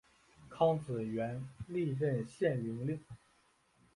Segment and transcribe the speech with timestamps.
[0.49, 2.99] 康子元历任献陵令。